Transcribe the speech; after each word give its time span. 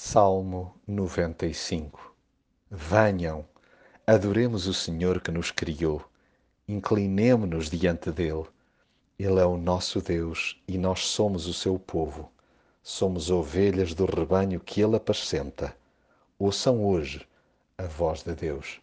Salmo 0.00 0.72
95 0.86 2.14
Venham, 2.70 3.44
adoremos 4.06 4.68
o 4.68 4.72
Senhor 4.72 5.20
que 5.20 5.32
nos 5.32 5.50
criou, 5.50 6.04
inclinemo-nos 6.68 7.68
diante 7.68 8.12
dele. 8.12 8.44
Ele 9.18 9.40
é 9.40 9.44
o 9.44 9.58
nosso 9.58 10.00
Deus 10.00 10.62
e 10.68 10.78
nós 10.78 11.00
somos 11.00 11.48
o 11.48 11.52
seu 11.52 11.80
povo. 11.80 12.30
Somos 12.80 13.28
ovelhas 13.28 13.92
do 13.92 14.04
rebanho 14.04 14.60
que 14.60 14.80
ele 14.80 14.94
apascenta. 14.94 15.76
Ouçam 16.38 16.86
hoje 16.86 17.26
a 17.76 17.82
voz 17.82 18.22
de 18.22 18.36
Deus. 18.36 18.80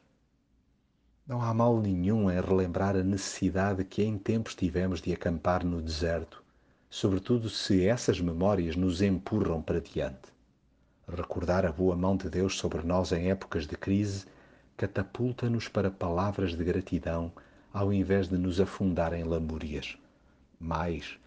Não 1.25 1.41
há 1.41 1.53
mal 1.53 1.79
nenhum 1.79 2.29
em 2.29 2.41
relembrar 2.41 2.93
a 2.93 3.03
necessidade 3.03 3.85
que 3.85 4.03
em 4.03 4.17
tempos 4.17 4.53
tivemos 4.53 5.01
de 5.01 5.13
acampar 5.13 5.63
no 5.63 5.81
deserto, 5.81 6.43
sobretudo 6.89 7.49
se 7.49 7.87
essas 7.87 8.19
memórias 8.19 8.75
nos 8.75 9.01
empurram 9.01 9.61
para 9.61 9.79
diante. 9.79 10.34
Recordar 11.07 11.67
a 11.67 11.71
boa 11.71 11.95
mão 11.95 12.17
de 12.17 12.27
Deus 12.31 12.57
sobre 12.57 12.81
nós 12.81 13.11
em 13.11 13.29
épocas 13.29 13.67
de 13.67 13.77
crise 13.77 14.25
catapulta-nos 14.75 15.67
para 15.67 15.91
palavras 15.91 16.55
de 16.55 16.63
gratidão 16.63 17.31
ao 17.71 17.93
invés 17.93 18.27
de 18.27 18.39
nos 18.39 18.59
afundar 18.59 19.13
em 19.13 19.23
lamúrias. 19.23 19.99
Mais, 20.59 21.19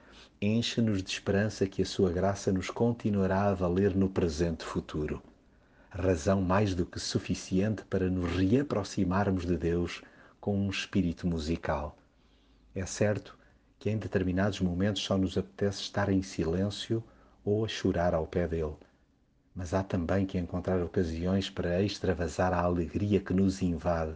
enche-nos 0.42 1.00
de 1.00 1.10
esperança 1.10 1.64
que 1.64 1.82
a 1.82 1.86
sua 1.86 2.10
graça 2.10 2.50
nos 2.50 2.70
continuará 2.70 3.44
a 3.44 3.54
valer 3.54 3.94
no 3.94 4.08
presente 4.08 4.64
futuro. 4.64 5.22
Razão 5.90 6.42
mais 6.42 6.74
do 6.74 6.84
que 6.84 6.98
suficiente 6.98 7.84
para 7.84 8.10
nos 8.10 8.32
reaproximarmos 8.32 9.46
de 9.46 9.56
Deus 9.56 10.02
com 10.40 10.58
um 10.58 10.70
espírito 10.70 11.24
musical. 11.24 11.96
É 12.74 12.84
certo 12.84 13.38
que 13.78 13.88
em 13.88 13.96
determinados 13.96 14.60
momentos 14.60 15.02
só 15.02 15.16
nos 15.16 15.38
apetece 15.38 15.82
estar 15.82 16.08
em 16.08 16.20
silêncio 16.20 17.00
ou 17.44 17.64
a 17.64 17.68
chorar 17.68 18.12
ao 18.12 18.26
pé 18.26 18.48
dele 18.48 18.74
mas 19.58 19.74
há 19.74 19.82
também 19.82 20.24
que 20.24 20.38
encontrar 20.38 20.80
ocasiões 20.80 21.50
para 21.50 21.82
extravasar 21.82 22.52
a 22.52 22.60
alegria 22.62 23.18
que 23.18 23.34
nos 23.34 23.60
invade, 23.60 24.14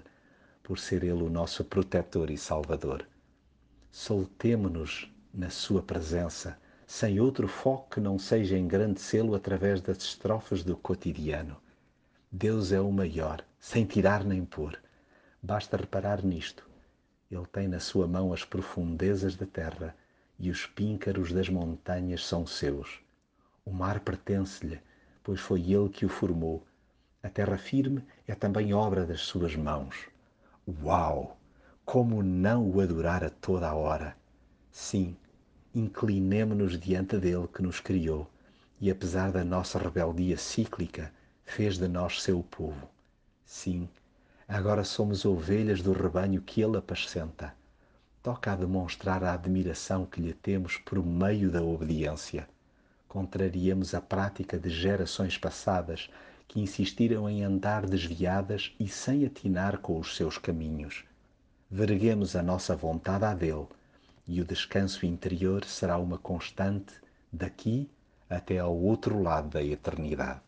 por 0.62 0.78
ser 0.78 1.02
Ele 1.02 1.20
o 1.20 1.28
nosso 1.28 1.64
protetor 1.64 2.30
e 2.30 2.38
Salvador. 2.38 3.04
Soltemo-nos 3.90 5.12
na 5.34 5.50
Sua 5.50 5.82
presença, 5.82 6.56
sem 6.86 7.18
outro 7.18 7.48
foco 7.48 7.90
que 7.90 8.00
não 8.00 8.20
seja 8.20 8.56
engrandecê-lo 8.56 9.34
através 9.34 9.80
das 9.80 9.96
estrofes 10.04 10.62
do 10.62 10.76
cotidiano. 10.76 11.56
Deus 12.30 12.70
é 12.70 12.80
o 12.80 12.92
maior, 12.92 13.44
sem 13.58 13.84
tirar 13.84 14.22
nem 14.22 14.44
pôr. 14.44 14.78
Basta 15.42 15.76
reparar 15.76 16.24
nisto. 16.24 16.64
Ele 17.28 17.46
tem 17.46 17.66
na 17.66 17.80
sua 17.80 18.06
mão 18.06 18.32
as 18.32 18.44
profundezas 18.44 19.34
da 19.34 19.46
terra 19.46 19.92
e 20.38 20.50
os 20.50 20.66
píncaros 20.66 21.32
das 21.32 21.48
montanhas 21.48 22.24
são 22.24 22.46
seus. 22.46 23.00
O 23.64 23.72
mar 23.72 23.98
pertence-lhe 23.98 24.78
pois 25.22 25.40
foi 25.40 25.72
ele 25.72 25.88
que 25.88 26.04
o 26.04 26.08
formou. 26.08 26.62
A 27.22 27.28
terra 27.28 27.56
firme 27.56 28.04
é 28.26 28.34
também 28.34 28.74
obra 28.74 29.06
das 29.06 29.20
suas 29.20 29.54
mãos. 29.54 30.08
Uau! 30.82 31.36
Como 31.84 32.22
não 32.22 32.68
o 32.68 32.80
adorar 32.80 33.22
a 33.24 33.30
toda 33.30 33.68
a 33.68 33.74
hora? 33.74 34.16
Sim, 34.70 35.16
inclinemo-nos 35.74 36.78
diante 36.78 37.18
dele 37.18 37.48
que 37.48 37.62
nos 37.62 37.80
criou 37.80 38.28
e, 38.80 38.90
apesar 38.90 39.30
da 39.32 39.44
nossa 39.44 39.78
rebeldia 39.78 40.36
cíclica, 40.36 41.12
fez 41.44 41.78
de 41.78 41.88
nós 41.88 42.22
seu 42.22 42.42
povo. 42.42 42.88
Sim, 43.44 43.88
agora 44.48 44.84
somos 44.84 45.24
ovelhas 45.24 45.82
do 45.82 45.92
rebanho 45.92 46.42
que 46.42 46.62
ele 46.62 46.78
apascenta. 46.78 47.54
Toca 48.22 48.52
a 48.52 48.56
demonstrar 48.56 49.22
a 49.24 49.34
admiração 49.34 50.06
que 50.06 50.20
lhe 50.20 50.32
temos 50.32 50.76
por 50.78 51.04
meio 51.04 51.50
da 51.50 51.62
obediência 51.62 52.48
contrariemos 53.12 53.94
a 53.94 54.00
prática 54.00 54.58
de 54.58 54.70
gerações 54.70 55.36
passadas 55.36 56.08
que 56.48 56.58
insistiram 56.58 57.28
em 57.28 57.44
andar 57.44 57.84
desviadas 57.84 58.74
e 58.80 58.88
sem 58.88 59.26
atinar 59.26 59.76
com 59.80 60.00
os 60.00 60.16
seus 60.16 60.38
caminhos. 60.38 61.04
Verguemos 61.70 62.34
a 62.34 62.42
nossa 62.42 62.74
vontade 62.74 63.26
a 63.26 63.34
dele 63.34 63.66
e 64.26 64.40
o 64.40 64.46
descanso 64.46 65.04
interior 65.04 65.62
será 65.66 65.98
uma 65.98 66.16
constante 66.16 66.94
daqui 67.30 67.86
até 68.30 68.58
ao 68.58 68.74
outro 68.74 69.22
lado 69.22 69.50
da 69.50 69.62
eternidade. 69.62 70.40